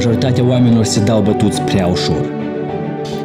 Majoritatea 0.00 0.44
oamenilor 0.44 0.84
se 0.84 1.00
dau 1.00 1.20
bătuți 1.20 1.60
prea 1.60 1.86
ușor. 1.86 2.24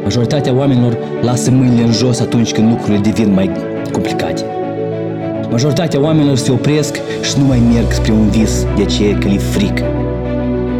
Majoritatea 0.03 0.53
oamenilor 0.53 0.97
lasă 1.21 1.51
mâinile 1.51 1.83
în 1.83 1.91
jos 1.91 2.19
atunci 2.19 2.51
când 2.51 2.69
lucrurile 2.69 2.97
devin 2.97 3.33
mai 3.33 3.51
complicate. 3.91 4.45
Majoritatea 5.49 5.99
oamenilor 5.99 6.37
se 6.37 6.51
opresc 6.51 6.95
și 7.21 7.33
nu 7.37 7.45
mai 7.45 7.61
merg 7.73 7.91
spre 7.91 8.11
un 8.11 8.29
vis 8.29 8.65
de 8.75 8.81
aceea 8.81 9.17
că 9.17 9.27
le 9.27 9.37
frică. 9.37 9.83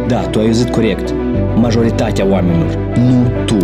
Da, 0.08 0.18
tu 0.20 0.38
ai 0.38 0.46
auzit 0.46 0.70
corect. 0.70 1.14
Majoritatea 1.54 2.26
oamenilor, 2.30 2.78
nu 2.96 3.30
tu. 3.44 3.58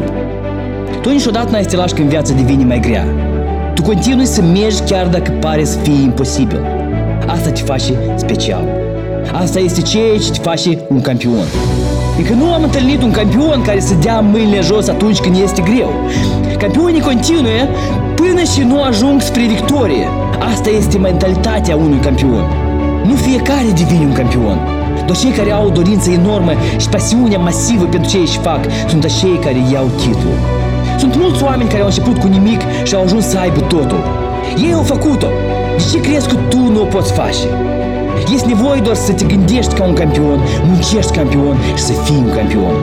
Tu 1.02 1.10
niciodată 1.10 1.50
n-ai 1.50 1.62
să 1.62 1.68
te 1.68 1.76
lași 1.76 1.94
când 1.94 2.08
viața 2.08 2.34
devine 2.34 2.64
mai 2.64 2.80
grea. 2.80 3.06
Tu 3.74 3.82
continui 3.82 4.26
să 4.26 4.42
mergi 4.42 4.80
chiar 4.80 5.06
dacă 5.06 5.30
pare 5.40 5.64
să 5.64 5.78
fie 5.78 6.02
imposibil. 6.02 6.60
Asta 7.26 7.50
te 7.50 7.60
face 7.60 7.92
special. 8.16 8.64
Asta 9.32 9.58
este 9.58 9.80
ceea 9.80 10.18
ce 10.18 10.30
te 10.30 10.38
face 10.38 10.78
un 10.88 11.00
campion. 11.00 11.46
Încă 12.18 12.32
nu 12.32 12.52
am 12.52 12.62
întâlnit 12.62 13.02
un 13.02 13.10
campion 13.10 13.62
care 13.62 13.80
să 13.80 13.94
dea 13.94 14.20
mâinile 14.20 14.60
jos 14.60 14.88
atunci 14.88 15.20
când 15.20 15.36
este 15.42 15.62
greu. 15.62 15.92
Campionii 16.58 17.00
continuă 17.00 17.62
până 18.14 18.42
și 18.42 18.60
nu 18.60 18.82
ajung 18.82 19.20
spre 19.20 19.42
victorie. 19.46 20.08
Asta 20.52 20.70
este 20.70 20.98
mentalitatea 20.98 21.76
unui 21.76 21.98
campion. 21.98 22.44
Nu 23.06 23.14
fiecare 23.14 23.70
devine 23.74 24.04
un 24.04 24.12
campion. 24.12 24.58
Doar 25.06 25.18
cei 25.18 25.30
care 25.30 25.50
au 25.50 25.66
o 25.66 25.70
dorință 25.70 26.10
enormă 26.10 26.52
și 26.78 26.88
pasiunea 26.88 27.38
masivă 27.38 27.84
pentru 27.84 28.10
ce 28.10 28.18
își 28.18 28.38
fac 28.38 28.60
sunt 28.88 29.04
acei 29.04 29.38
care 29.44 29.56
iau 29.72 29.86
titlul. 29.96 30.38
Sunt 30.98 31.16
mulți 31.16 31.42
oameni 31.42 31.68
care 31.68 31.80
au 31.80 31.86
început 31.86 32.18
cu 32.18 32.26
nimic 32.26 32.60
și 32.82 32.94
au 32.94 33.02
ajuns 33.02 33.24
să 33.24 33.38
aibă 33.38 33.60
totul. 33.60 34.04
Ei 34.64 34.72
au 34.72 34.82
făcut-o. 34.82 35.26
De 35.76 35.82
ce 35.92 36.00
crezi 36.00 36.28
că 36.28 36.34
tu 36.48 36.58
nu 36.58 36.80
o 36.80 36.84
poți 36.84 37.12
face? 37.12 37.46
Este 38.32 38.46
nevoie 38.46 38.80
doar 38.80 38.96
să 38.96 39.12
te 39.12 39.24
gândești 39.24 39.74
ca 39.74 39.84
un 39.84 39.94
campion, 39.94 40.38
muncești 40.64 41.12
campion 41.12 41.56
și 41.76 41.82
să 41.82 41.92
fii 41.92 42.22
un 42.24 42.30
campion. 42.36 42.74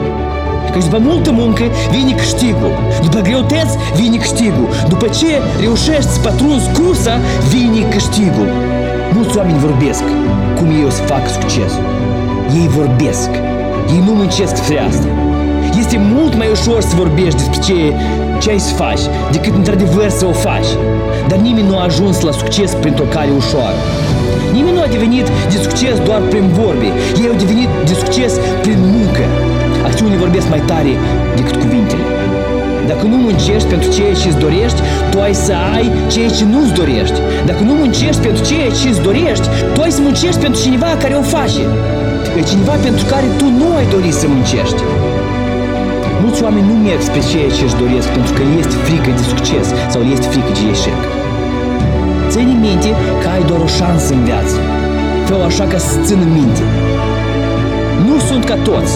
Căci 0.72 0.84
după 0.84 0.98
multă 1.00 1.32
muncă 1.32 1.62
vine 1.90 2.12
câștigul, 2.14 2.72
după 3.02 3.20
greutăți 3.20 3.76
vine 3.94 4.16
câștigul, 4.16 4.68
după 4.88 5.06
ce 5.06 5.30
reușești 5.60 6.10
să 6.10 6.20
patrunzi 6.20 6.70
cursa, 6.72 7.14
vine 7.48 7.88
câștigul. 7.90 8.48
Mulți 9.14 9.36
oameni 9.36 9.58
vorbesc 9.58 10.02
cum 10.56 10.66
ei 10.70 10.84
o 10.86 10.90
să 10.90 11.02
facă 11.02 11.28
succesul. 11.28 11.84
Ei 12.60 12.68
vorbesc, 12.68 13.30
ei 13.92 14.02
nu 14.06 14.12
muncesc 14.12 14.56
spre 14.56 14.78
asta. 14.78 15.06
Este 15.78 16.00
mult 16.14 16.36
mai 16.36 16.48
ușor 16.50 16.80
să 16.80 16.94
vorbești 16.96 17.38
despre 17.42 17.60
ce, 17.66 17.94
ce 18.40 18.50
ai 18.50 18.58
să 18.58 18.74
faci 18.74 19.00
decât 19.30 19.54
într-adevăr 19.54 20.08
să 20.08 20.26
o 20.26 20.32
faci. 20.32 20.70
Dar 21.28 21.38
nimeni 21.38 21.68
nu 21.68 21.78
a 21.78 21.82
ajuns 21.84 22.20
la 22.20 22.32
succes 22.32 22.74
printr-o 22.74 23.04
cale 23.04 23.30
ușoară. 23.36 23.80
Nimeni 24.52 24.76
nu 24.76 24.82
a 24.82 24.86
devenit 24.96 25.26
de 25.52 25.56
succes 25.66 25.94
doar 26.08 26.20
prin 26.32 26.46
vorbe. 26.60 26.88
Ei 27.20 27.28
au 27.32 27.36
devenit 27.42 27.68
de 27.88 27.94
succes 28.02 28.32
prin 28.62 28.78
muncă. 28.96 29.24
Acțiunile 29.88 30.22
vorbesc 30.24 30.48
mai 30.48 30.62
tare 30.70 30.92
decât 31.38 31.56
cuvintele. 31.64 32.04
Dacă 32.90 33.04
nu 33.06 33.16
muncești 33.16 33.68
pentru 33.68 33.88
ceea 33.96 34.14
ce 34.20 34.28
îți 34.28 34.42
dorești, 34.44 34.80
tu 35.10 35.16
ai 35.26 35.34
să 35.46 35.54
ai 35.74 35.86
ceea 36.12 36.30
ce 36.36 36.44
nu-ți 36.52 36.76
dorești. 36.80 37.18
Dacă 37.48 37.62
nu 37.68 37.72
muncești 37.82 38.20
pentru 38.26 38.42
ceea 38.50 38.70
ce 38.78 38.88
îți 38.88 39.04
dorești, 39.08 39.46
tu 39.74 39.78
ai 39.80 39.92
să 39.96 40.00
muncești 40.00 40.40
pentru 40.44 40.58
cineva 40.64 40.90
care 41.02 41.14
o 41.22 41.24
face. 41.36 41.62
E 42.38 42.40
cineva 42.52 42.74
pentru 42.86 43.04
care 43.12 43.26
tu 43.38 43.46
nu 43.60 43.66
ai 43.78 43.86
dorit 43.94 44.14
să 44.20 44.26
muncești. 44.34 44.80
Mulți 46.22 46.42
oameni 46.42 46.66
nu 46.70 46.76
merg 46.86 47.02
spre 47.08 47.20
ceea 47.30 47.50
ce 47.56 47.62
își 47.64 47.80
doresc 47.82 48.08
pentru 48.16 48.32
că 48.36 48.42
este 48.60 48.76
frică 48.86 49.10
de 49.18 49.24
succes 49.32 49.66
sau 49.92 50.00
este 50.14 50.26
frică 50.32 50.52
de 50.58 50.64
eșec. 50.74 51.00
Ține 52.30 52.54
minte 52.68 52.90
că 53.22 53.28
ai 53.34 53.42
doar 53.48 53.60
o 53.60 53.66
șansă 53.78 54.12
în 54.14 54.22
viață. 54.24 54.56
Fă 55.26 55.34
așa 55.46 55.64
ca 55.72 55.78
să 55.78 55.96
țină 56.06 56.26
minte. 56.38 56.62
Nu 58.06 58.16
sunt 58.28 58.44
ca 58.44 58.56
toți. 58.68 58.94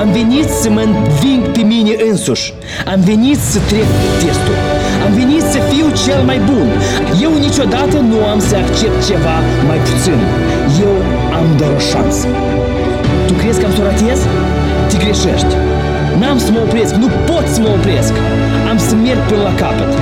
Am 0.00 0.08
venit 0.18 0.48
să 0.62 0.68
mă 0.70 0.82
înving 0.88 1.42
pe 1.56 1.62
mine 1.72 1.92
însuși. 2.10 2.46
Am 2.92 3.00
venit 3.10 3.38
să 3.52 3.58
trec 3.70 3.88
testul. 4.22 4.56
Am 5.04 5.12
venit 5.20 5.44
să 5.52 5.58
fiu 5.70 5.86
cel 6.04 6.20
mai 6.30 6.40
bun. 6.50 6.68
Eu 7.24 7.32
niciodată 7.46 7.96
nu 8.10 8.18
am 8.32 8.40
să 8.48 8.54
accept 8.62 8.98
ceva 9.08 9.36
mai 9.68 9.78
puțin. 9.88 10.18
Eu 10.84 10.94
am 11.38 11.46
doar 11.58 11.72
o 11.78 11.82
șansă. 11.90 12.26
Tu 13.26 13.32
crezi 13.40 13.58
că 13.60 13.66
am 13.66 13.72
să 13.76 13.80
o 13.82 13.84
ratez? 13.88 14.18
Te 14.88 14.96
greșești. 15.02 15.52
N-am 16.20 16.38
să 16.44 16.50
mă 16.54 16.60
opresc, 16.66 16.92
nu 17.02 17.08
pot 17.28 17.46
să 17.54 17.58
mă 17.60 17.70
opresc. 17.78 18.12
Am 18.70 18.78
să 18.86 18.94
merg 19.04 19.20
până 19.30 19.42
la 19.48 19.54
capăt. 19.62 19.92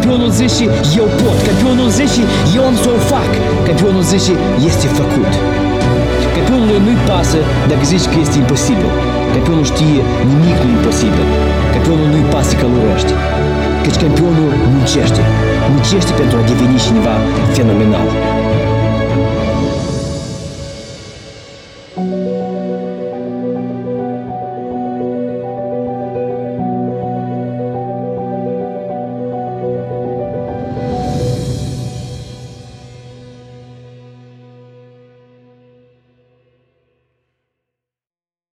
Campionul 0.00 0.30
zice 0.30 0.66
și 0.88 0.96
eu 1.02 1.08
pot, 1.22 1.38
campionul 1.48 1.88
zice 1.98 2.22
și 2.48 2.56
eu 2.58 2.64
am 2.70 2.76
să 2.82 2.88
o 2.96 2.98
fac, 3.12 3.30
campionul 3.68 4.04
zice 4.10 4.34
și 4.60 4.66
este 4.70 4.86
făcut. 5.00 5.32
Campionul 6.36 6.80
nu-i 6.84 7.00
pasă 7.08 7.40
dacă 7.70 7.84
zici 7.92 8.10
că 8.12 8.16
este 8.24 8.36
imposibil. 8.42 8.90
Campionul 9.34 9.66
știe 9.72 10.00
nimic 10.30 10.58
nu 10.64 10.70
imposibil. 10.78 11.26
Campionul 11.74 12.08
nu-i 12.12 12.30
pasă 12.34 12.52
că 12.60 12.66
lurești. 12.72 13.12
Căci 13.82 14.00
campionul 14.04 14.50
muncește. 14.72 15.22
Muncește 15.72 16.12
pentru 16.20 16.34
a 16.38 16.42
deveni 16.50 16.78
cineva 16.86 17.14
fenomenal. 17.56 18.08
thank 21.96 22.14
you 22.14 22.39